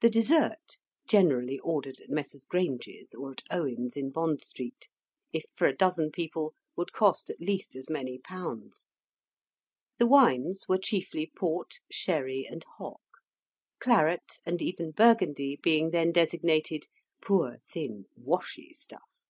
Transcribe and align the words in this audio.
The 0.00 0.10
dessert 0.10 0.80
generally 1.06 1.60
ordered 1.60 2.00
at 2.00 2.10
Messrs. 2.10 2.44
Grange's, 2.44 3.14
or 3.14 3.30
at 3.30 3.42
Owen's, 3.48 3.96
in 3.96 4.10
Bond 4.10 4.42
Street 4.42 4.88
if 5.32 5.44
for 5.54 5.68
a 5.68 5.76
dozen 5.76 6.10
people, 6.10 6.52
would 6.74 6.92
cost 6.92 7.30
at 7.30 7.38
least 7.40 7.76
as 7.76 7.88
many 7.88 8.18
pounds. 8.18 8.98
The 9.98 10.08
wines 10.08 10.64
were 10.68 10.78
chiefly 10.78 11.30
port, 11.36 11.76
sherry, 11.88 12.44
and 12.44 12.64
hock; 12.78 13.02
claret, 13.78 14.40
and 14.44 14.60
even 14.60 14.90
Burgundy, 14.90 15.60
being 15.62 15.90
then 15.92 16.10
designated 16.10 16.88
"poor, 17.22 17.58
thin, 17.70 18.06
washy 18.16 18.74
stuff." 18.74 19.22